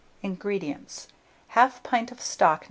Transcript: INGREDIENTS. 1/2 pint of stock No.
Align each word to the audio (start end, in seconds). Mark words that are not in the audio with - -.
INGREDIENTS. 0.23 1.09
1/2 1.51 1.83
pint 1.83 2.11
of 2.11 2.19
stock 2.19 2.59
No. 2.59 2.59